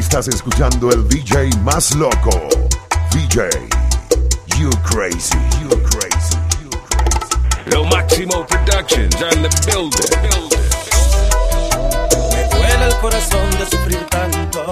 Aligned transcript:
Estás 0.00 0.28
escuchando 0.28 0.90
el 0.90 1.06
DJ 1.06 1.50
más 1.62 1.94
loco. 1.94 2.48
DJ, 3.12 3.50
you 4.58 4.70
crazy, 4.82 5.36
you 5.60 5.68
crazy, 5.82 6.38
you 6.62 6.70
crazy. 6.88 7.70
Lo 7.70 7.84
Máximo 7.84 8.46
Productions 8.46 9.14
on 9.16 9.42
the 9.42 9.50
building. 9.66 10.48
Me 12.32 12.48
duele 12.48 12.86
el 12.86 12.96
corazón 12.96 13.50
de 13.50 13.66
sufrir 13.66 14.06
tanto. 14.08 14.64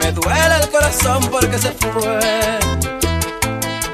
Me 0.00 0.10
duele 0.10 0.56
el 0.60 0.68
corazón 0.68 1.28
porque 1.30 1.56
se 1.56 1.70
fue. 1.70 2.58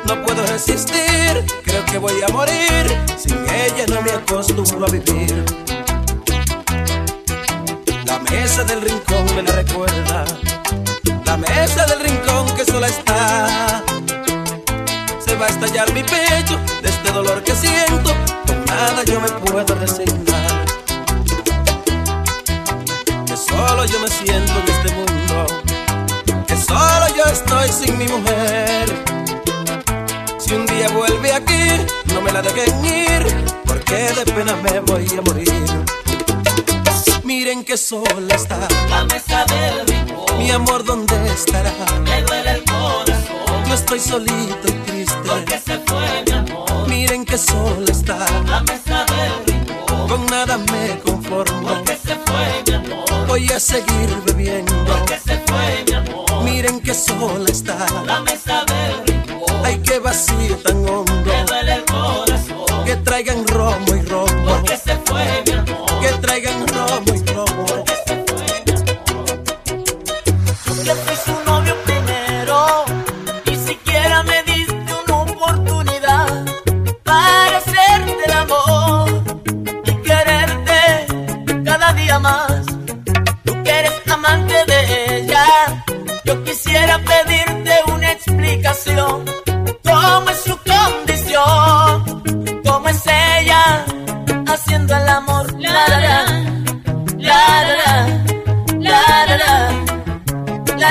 No 0.07 0.23
puedo 0.25 0.45
resistir, 0.47 1.45
creo 1.65 1.85
que 1.85 1.99
voy 1.99 2.23
a 2.27 2.33
morir. 2.33 2.99
Sin 3.19 3.45
ella 3.51 3.85
no 3.89 4.01
me 4.01 4.11
acostumbro 4.11 4.87
a 4.87 4.91
vivir. 4.91 5.76
La 8.07 8.21
mesa 8.21 8.63
del 8.65 8.81
rincón 8.83 9.27
me 9.35 9.43
la 9.43 9.53
recuerda. 9.53 10.25
La 11.25 11.37
mesa 11.37 11.87
del 11.87 12.01
rincón 12.01 12.47
que 12.57 12.65
sola 12.65 12.87
está. 12.87 13.83
Se 15.19 15.35
va 15.35 15.47
a 15.47 15.49
estallar 15.49 15.93
mi 15.93 16.03
pecho 16.03 16.57
de 16.83 16.89
este 16.89 17.11
dolor 17.11 17.43
que 17.43 17.55
siento. 17.55 18.11
Con 18.47 18.65
nada 18.65 19.03
yo 19.05 19.21
me 19.21 19.29
puedo 19.29 19.75
resignar. 19.75 20.65
Que 23.27 23.37
solo 23.37 23.85
yo 23.85 23.99
me 24.01 24.09
siento 24.09 24.53
en 24.53 24.69
este 24.69 24.95
mundo. 24.95 25.47
Que 26.47 26.57
solo 26.57 27.07
yo 27.17 27.25
estoy 27.25 27.69
sin 27.71 27.99
mi 27.99 28.07
mujer. 28.07 29.05
Si 30.39 30.55
un 30.55 30.65
día 30.67 30.89
vuelve 30.91 31.33
aquí, 31.33 31.87
no 32.15 32.21
me 32.21 32.31
la 32.31 32.41
dejen 32.41 32.85
ir. 32.85 33.27
Porque 33.67 33.97
de 33.97 34.25
pena 34.33 34.55
me 34.63 34.79
voy 34.81 35.09
a 35.19 35.23
morir. 35.23 36.06
Miren 37.39 37.65
que 37.65 37.77
sola 37.77 38.35
está. 38.35 38.59
La 38.89 39.05
mesa 39.05 39.45
del 39.45 39.87
rincón 39.87 40.39
Mi 40.39 40.51
amor, 40.53 40.83
¿dónde 40.87 41.15
estará? 41.31 41.71
me 42.03 42.23
duele 42.23 42.51
el 42.53 42.65
corazón 42.65 43.65
Yo 43.69 43.75
estoy 43.75 44.01
solito 44.01 44.67
y 44.67 44.73
triste. 44.87 45.15
porque 45.29 45.59
se 45.59 45.79
fue 45.81 46.25
mi 46.25 46.33
amor. 46.33 46.89
Miren 46.89 47.27
que 47.27 47.37
sola 47.37 47.91
está. 47.93 48.17
La 48.47 48.63
mesa 48.63 49.05
del 49.05 49.45
rincón 49.55 50.09
Con 50.09 50.27
nada 50.27 50.57
me 50.57 50.99
conformo. 51.01 51.69
porque 51.69 51.99
se 52.07 52.15
fue 52.25 52.63
mi 52.67 52.73
amor. 52.75 53.27
Voy 53.27 53.47
a 53.53 53.61
seguir 53.61 54.09
bebiendo. 54.25 54.73
Porque 54.87 55.19
se 55.19 55.39
fue 55.47 55.85
mi 55.89 55.93
amor. 55.95 56.43
Miren 56.43 56.81
que 56.81 56.95
sola 56.95 57.51
está. 57.51 57.77
La 58.07 58.21
mesa 58.23 58.65
del 58.65 59.07
rincón 59.09 59.61
Ay, 59.63 59.79
qué 59.85 59.99
vacío 59.99 60.57
tan 60.65 60.77
hondo. 60.89 61.13
me 61.27 61.45
duele 61.45 61.75
el 61.75 61.85
corazón 61.85 62.85
Que 62.87 62.97
traigan 62.97 63.47
romo 63.47 63.95
y 63.95 64.01
romo. 64.07 64.57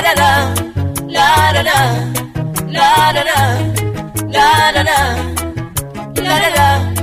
la 0.02 0.14
la 0.14 0.32
la, 1.08 1.52
la 1.52 1.52
la 1.56 1.64
la, 1.64 1.80
la 2.76 3.12
la 3.16 3.24
la, 3.24 3.40
la 4.36 4.72
la 4.76 4.84
da, 4.84 5.00
la 6.24 6.40
da 6.44 6.50
da. 6.58 6.95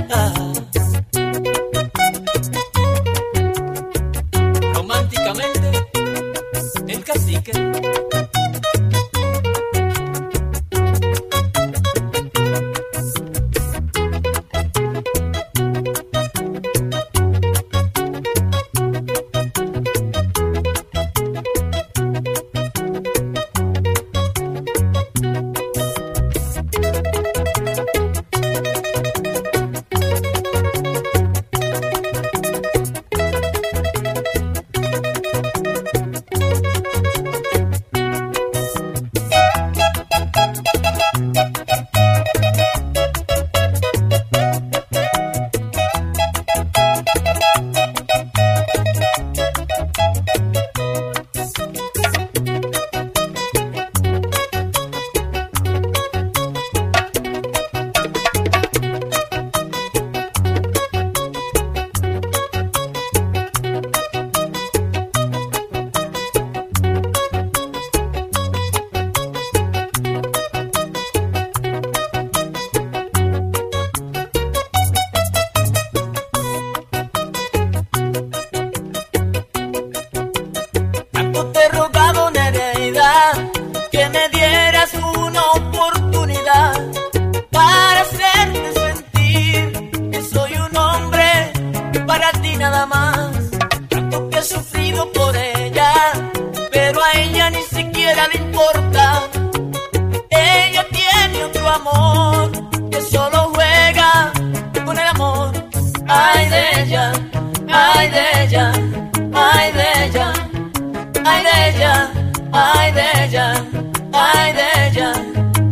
Ay 111.25 111.43
de 111.43 111.69
ella, 111.69 112.11
ay 112.51 112.91
de 112.91 113.05
ella, 113.23 113.65
ay 114.13 114.53
de 114.53 114.65
ella, 114.87 115.13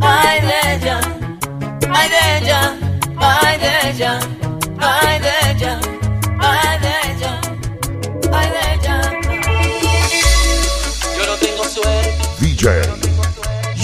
ay 0.02 0.42
de 0.42 0.56
ella, 0.76 1.00
ay 1.94 2.10
de 2.10 2.38
ella, 2.38 2.60
ay 3.20 3.58
de 3.60 3.90
ella, 3.90 4.20
ay 4.80 5.20
de 5.20 5.32
ella, 5.50 5.80
ay 6.40 6.80
de 6.80 6.94
ella, 7.12 7.32
ay 8.32 8.50
de 8.50 8.62
ella. 8.74 8.96
Yo 11.18 11.24
no 11.28 11.36
tengo 11.38 11.64
suerte, 11.66 12.22
DJ, 12.40 12.66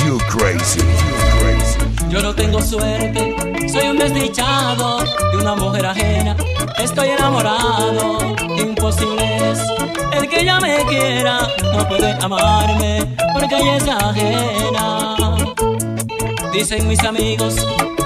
you 0.05 0.17
crazy, 0.29 0.81
yo 2.09 2.21
no 2.21 2.33
tengo 2.33 2.61
suerte. 2.61 3.35
Soy 3.67 3.87
un 3.89 3.97
desdichado 3.97 4.99
de 5.31 5.37
una 5.37 5.46
Estoy 6.79 7.09
enamorado, 7.09 8.17
imposible 8.57 9.51
es 9.51 9.59
el 10.11 10.27
que 10.27 10.41
ella 10.41 10.59
me 10.59 10.83
quiera. 10.85 11.47
No 11.71 11.87
puede 11.87 12.13
amarme 12.19 13.05
porque 13.31 13.57
ella 13.57 13.77
es 13.77 13.87
ajena. 13.87 15.35
Dicen 16.51 16.87
mis 16.87 17.03
amigos 17.03 17.55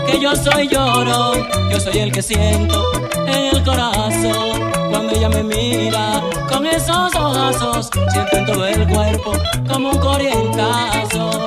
que 0.06 0.20
yo 0.20 0.36
soy 0.36 0.68
lloro, 0.68 1.32
yo 1.72 1.80
soy 1.80 2.00
el 2.00 2.12
que 2.12 2.22
siento 2.22 2.84
en 3.26 3.56
el 3.56 3.64
corazón. 3.64 4.70
Cuando 4.90 5.14
ella 5.16 5.30
me 5.30 5.42
mira 5.42 6.22
con 6.50 6.66
esos 6.66 7.16
ojazos, 7.16 7.90
siento 8.12 8.36
en 8.36 8.46
todo 8.48 8.66
el 8.66 8.86
cuerpo 8.90 9.32
como 9.66 9.92
un 9.92 9.98
corrientazo. 9.98 11.41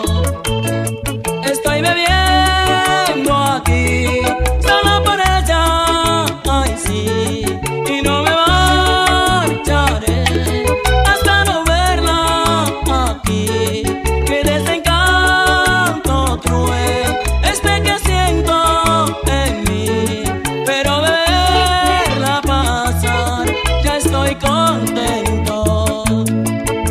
estoy 24.35 24.51
contento. 24.51 26.05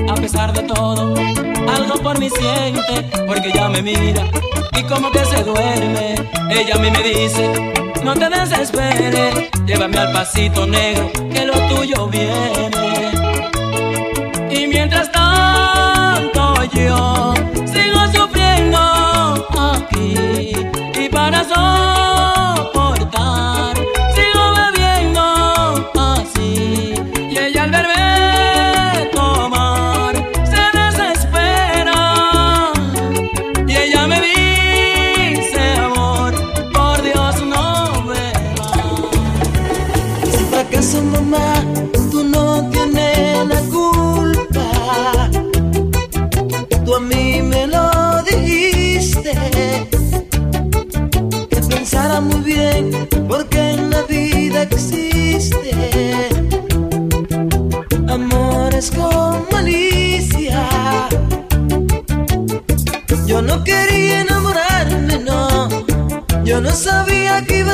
A 0.10 0.16
pesar 0.16 0.54
de 0.54 0.64
todo, 0.64 1.14
algo 1.74 1.96
por 2.02 2.20
mí 2.20 2.30
siente, 2.30 3.10
porque 3.28 3.52
ya 3.54 3.70
me 3.70 3.82
mira 3.82 4.26
y 4.78 4.84
como 4.84 5.12
que 5.12 5.26
se 5.26 5.44
duerme. 5.44 6.16
Ella 6.50 6.76
a 6.76 6.80
mí 6.80 6.92
me 6.92 7.04
dice, 7.04 7.74
no 8.04 8.14
te 8.14 8.30
desesperes, 8.30 9.50
llévame 9.66 9.98
al 9.98 10.12
pasito 10.12 10.66
negro, 10.66 11.12
que 11.34 11.46
lo 11.46 11.54
tuyo 11.70 12.08
viene. 12.08 13.12
Y 14.50 14.68
mientras 14.68 15.12
tanto 15.12 16.64
yo 16.74 17.34
sigo 17.66 18.00
sufriendo 18.14 18.80
aquí 19.74 20.54
y 21.00 21.10
para 21.10 21.44
solo 21.44 21.93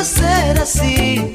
iba 0.00 0.02
a 0.02 0.04
ser 0.04 0.58
así. 0.58 1.32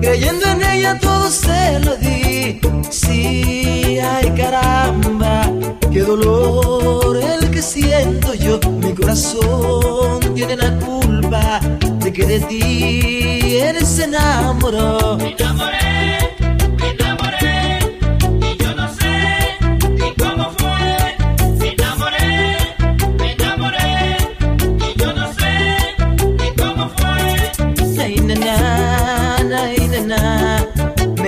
Creyendo 0.00 0.46
en 0.46 0.62
ella 0.62 0.98
todo 0.98 1.30
se 1.30 1.80
lo 1.80 1.96
di. 1.96 2.60
Sí, 2.90 3.98
ay 3.98 4.32
caramba, 4.36 5.50
qué 5.92 6.00
dolor 6.00 7.16
el 7.16 7.50
que 7.50 7.62
siento 7.62 8.34
yo. 8.34 8.58
Mi 8.80 8.94
corazón 8.94 10.34
tiene 10.34 10.56
la 10.56 10.76
culpa 10.78 11.60
de 12.02 12.12
que 12.12 12.24
de 12.24 12.40
ti 12.40 13.56
eres 13.58 13.98
enamoró. 13.98 15.16
Me 15.18 15.32
enamoré, 15.32 16.36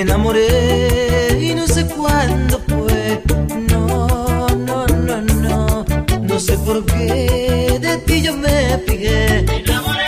me 0.01 0.05
enamoré 0.05 1.39
y 1.43 1.55
no 1.55 1.67
sé 1.67 1.85
cuándo 1.87 2.59
fue. 2.69 3.21
No, 3.69 4.49
no, 4.49 4.87
no, 4.87 5.21
no, 5.21 5.85
no 6.23 6.41
sé 6.41 6.57
por 6.65 6.87
qué 6.87 7.79
de 7.79 7.99
ti 8.07 8.23
yo 8.23 8.35
me 8.35 8.79
fijé. 8.87 9.45
Me 9.47 9.57
enamoré, 9.59 10.07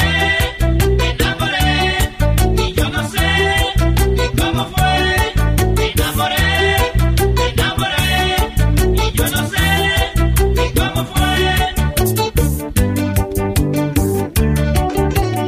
me 0.98 1.10
enamoré, 1.10 1.70
y 2.56 2.72
yo 2.72 2.88
no 2.88 3.02
sé 3.10 3.28
ni 4.16 4.26
cómo 4.40 4.64
fue. 4.74 4.94
Me 5.76 5.84
enamoré, 5.92 6.48
me 7.36 7.44
enamoré, 7.50 8.12
y 8.94 9.12
yo 9.18 9.24
no 9.28 9.40
sé 9.52 9.68
ni 10.56 10.66
cómo 10.78 11.00
fue. 11.12 11.32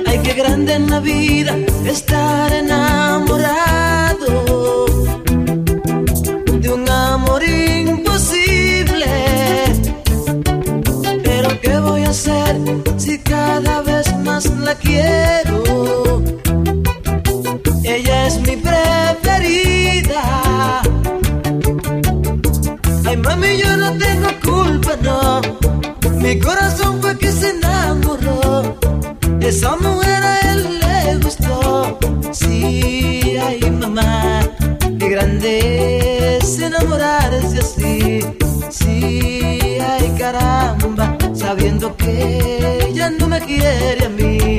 Ay, 0.07 0.19
qué 0.23 0.33
grande 0.35 0.75
en 0.75 0.91
la 0.91 1.01
vida 1.01 1.34
quiero. 14.81 16.23
Ella 17.83 18.27
es 18.27 18.41
mi 18.41 18.57
preferida. 18.57 20.23
Ay, 23.07 23.17
mami, 23.17 23.57
yo 23.59 23.77
no 23.77 23.93
tengo 23.99 24.29
culpa, 24.43 24.97
no. 25.03 25.41
Mi 26.19 26.39
corazón 26.39 27.01
fue 27.01 27.17
que 27.19 27.31
se 27.31 27.51
enamoró. 27.51 28.77
Esa 29.41 29.77
mujer 29.77 30.23
a 30.23 30.41
él 30.53 30.81
le 30.81 31.17
gustó. 31.25 31.99
Sí, 32.33 33.37
ay, 33.41 33.61
mamá, 33.71 34.41
qué 34.99 35.09
grande 35.09 36.39
es 36.39 36.59
enamorarse 36.59 37.59
así. 37.61 38.21
Sí, 38.71 39.79
ay, 39.81 40.15
caramba, 40.19 41.17
sabiendo 41.35 41.95
que 41.97 42.79
ella 42.89 43.11
no 43.11 43.29
me 43.29 43.41
quiere 43.41 44.07
a 44.07 44.09
mí. 44.09 44.54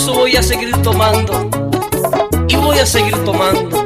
Eso 0.00 0.14
voy 0.14 0.34
a 0.34 0.42
seguir 0.42 0.74
tomando, 0.80 1.50
y 2.48 2.56
voy 2.56 2.78
a 2.78 2.86
seguir 2.86 3.22
tomando 3.22 3.79